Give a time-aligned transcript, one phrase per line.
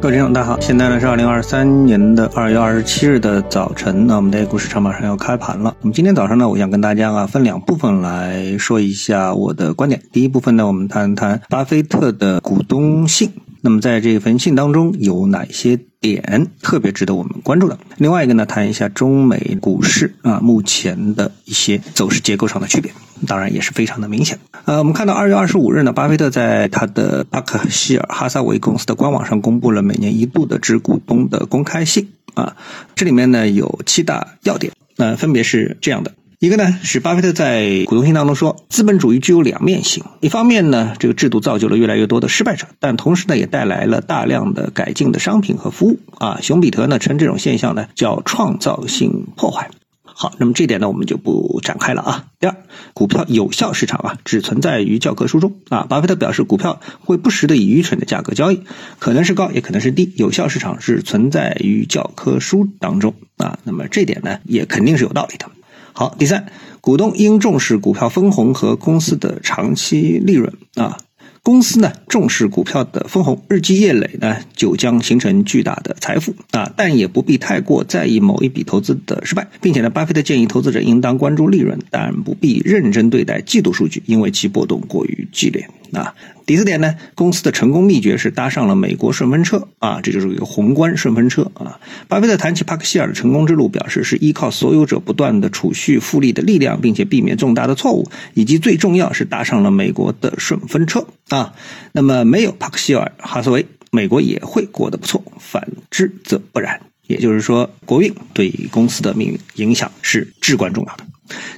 [0.00, 5.76] 各位听众，大家好，现在呢是二零二三年的二月二十七日的早晨，那我们的股市场马上要开盘了。
[5.82, 10.00] 那么今天早上呢，我想跟大家啊分两部分来说一下我的观点。
[10.10, 13.30] 第一部分呢，我们谈谈巴菲特的股东信。
[13.62, 17.78] 那么在这封信当中有哪些点特别值得我们关注的？
[17.98, 22.90] 另外一个呢，谈一下中美股市啊目前的一些走势结构上的区别，
[23.26, 24.38] 当然也是非常的明显。
[24.64, 32.56] 呃，我们看到二月二十五日呢，巴菲特在他的巴克希尔哈撒韦公司的官网上公布了每年一度的致股东的公开信啊，
[32.94, 36.14] 这里面呢有七大要点，那分别是这样的。
[36.40, 46.38] 一个呢是巴菲特在股东信当中说，资本主义具有两面性，一方面呢，这个制度造就了越来越多的失败者，但同时呢，也带来了大量的改进的商品和服务啊。
[46.40, 49.68] 熊彼特呢称这种现象呢叫创造性破坏。
[50.02, 52.24] 好，那么这点呢我们就不展开了啊。
[52.38, 52.56] 第二，
[52.94, 55.84] 股票有效市场啊只存在于教科书中啊。
[55.90, 58.62] 巴菲特表示，股票会不时的以愚蠢的价格交易，
[58.98, 63.58] 可能是高也可能是低，有效市场是存在于教科书当中啊。
[63.62, 65.44] 那么这点呢也肯定是有道理的。
[65.92, 66.46] 好，第三，
[66.80, 70.98] 股东应重视股票分红和公司的长期利润啊。
[71.42, 86.14] 公司呢重视股票的分红，日积月累呢就将形成巨大的财富啊，但也不必太过在意某一笔投资的失败，并且呢，巴菲特建议投资者应当关注利润，但不必认真对待季度数据，因为其波动过于剧烈啊。
[86.46, 91.78] 第四点呢，公司的成功秘诀是搭上了美国顺风车啊，这就是一个宏观顺风车啊。
[92.08, 101.54] 巴菲特谈起帕克希尔的成功之路，表示是依靠所有者不断的储蓄复利的力量，并且避免重大的错误，以及最重要是搭上了美国的顺风车啊。
[101.92, 106.80] 那么没有帕克希尔哈斯维，美国也会过得不错，反之则不然。
[107.06, 111.04] 也就是说，国运对公司的命运影响是至关重要的。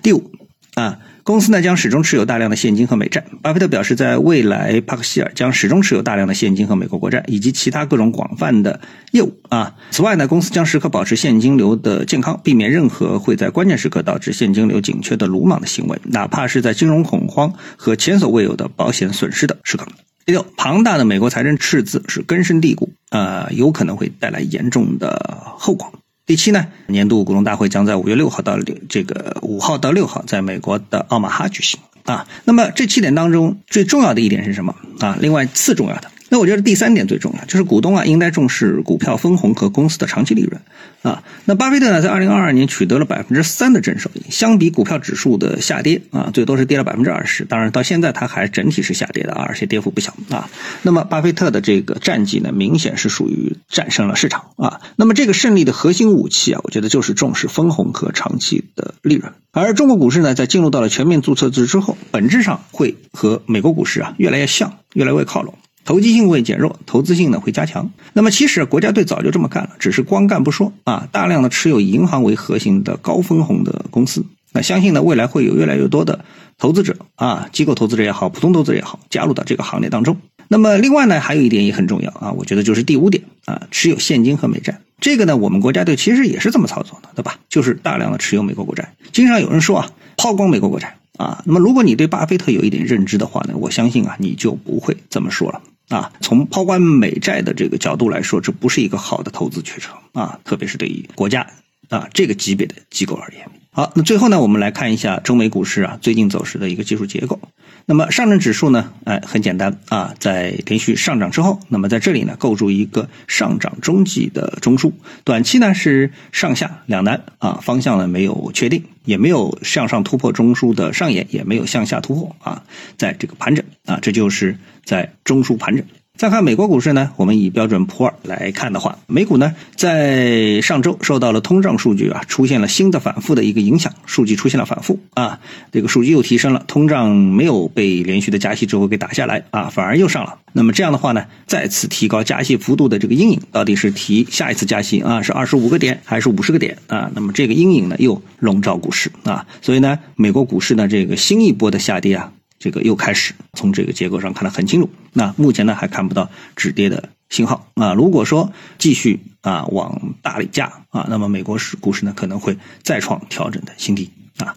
[0.02, 0.30] 第五
[0.74, 0.98] 啊。
[1.24, 3.24] 公司呢将始终持有大量的现金和美债。
[3.42, 8.80] 巴菲特表示，在未来，帕克希尔将始终持有大量的现金和美国国债，以及其他各种广泛的
[9.12, 9.74] 业务啊。
[9.92, 19.86] 此外呢，公司将时刻保持现金流的健康，避免任何会在关键时刻导致现金流紧缺的鲁莽的行为，哪怕是在金融恐慌和前所未有的保险损失的时刻。
[20.24, 25.92] 第六，庞大的美国财政赤字是根深蒂固，呃，有可能会带来严重的后果。
[26.24, 32.26] 第七呢，年度股东大会将在五月六号到六这个五号到六号在美国的奥马哈举行啊。
[32.44, 35.16] 那么这七点当中最重要的一点是什么啊？
[35.20, 36.10] 另外次重要的。
[36.32, 40.62] 那我觉得第三点最重要，就是股东啊应该重视股票分红和公司的长期利润
[41.02, 41.22] 啊。
[41.44, 47.44] 那巴菲特呢，在二零二二年取得了百分之三的正收益，相比股票指数的下跌啊，最多是跌了百分之二十。
[47.44, 50.48] 当然到现在它还整体是下跌的啊，而且跌幅不小啊。
[50.80, 54.80] 那么巴菲特的这个战绩呢，明显是属于战胜了市场啊。
[54.96, 59.34] 那么这个胜利的核心武器啊，我觉得就是重视分红和长期的利润。
[59.52, 65.52] 而中国股市呢，在进入到了全面注册制之后，本质上会和美国股市啊越来越像，越来越靠拢。
[65.84, 67.90] 投机性会减弱，投资性呢会加强。
[68.12, 74.24] 那么其实国家队早就这么干了，只是光干不说啊，大量的持有以银行为核心的高分红的公司。
[74.52, 76.24] 那相信呢，未来会有越来越多的
[76.58, 80.18] 投资者啊，机构投资者也好，普通投资者也好，加入到这个行列当中。
[80.48, 84.78] 那么另外呢，还有一点也很重要啊，我觉得就是第五点啊，持有现金和美债。
[85.00, 87.38] 这个呢，我们国家队其实也是这么操作的，对吧？
[87.48, 88.92] 就是大量的持有美国国债。
[89.10, 91.42] 经常有人说啊，抛光美国国债啊。
[91.46, 95.62] 那么如果你对巴菲特有一点认知的话呢，我相信啊，你就不会这么说了。
[95.92, 101.46] 啊，从抛光美债的这个角度来说，这不是一个好的投资决策啊，特别是对于国家
[101.90, 103.46] 啊这个级别的机构而言。
[103.70, 107.38] 好，那最后呢，我们来看一下中美股市啊最近走势的一个技术结构。
[107.84, 114.92] 那么上证指数呢，哎，很简单啊，在连续上涨之后，那么在这里呢构筑一个上涨中级的中枢，
[115.24, 122.62] 短期呢是上下两难啊，方向呢没有确定，也没有向上突破中枢的上沿，也没有向下突破啊，
[122.96, 125.84] 在这个盘整啊，这就是在中枢盘整。
[126.16, 135.40] 再看美国股市呢，我们以标准普尔来看的话，美股呢在上周受到了通胀数据啊出现了新的反复的一个影响，数据出现了反复啊，
[135.72, 140.38] 这个数据又提升了，通胀没有被连续的加息之后给打下来啊，反而又上了。
[140.52, 147.10] 那么这样的话呢，再次提高加息幅度的这个阴影，到底是提下一次加息啊是二十五个点还是五十个点啊？
[147.14, 152.32] 那么这个阴影呢又笼罩股市啊，所以呢，美国股市呢这个新一波的下跌啊。
[152.62, 157.92] 这个又开始从这个结构上看得很清楚，那目前呢还看不到止跌的信号啊。
[157.92, 164.56] 如果说继续啊往大里加啊，那么美国市股市呢可能会再创调整的新低啊。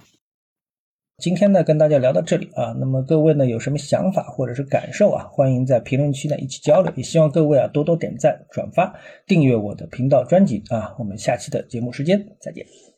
[1.18, 8.94] 今天呢跟大家聊到这里啊，那么各位呢有什么想法或者是感受啊，欢迎在评论区呢一起交流，也希望各位啊多多点赞、转发、
[9.26, 10.94] 订阅我的频道专辑啊。
[11.00, 12.95] 我们下期的节目时间再见。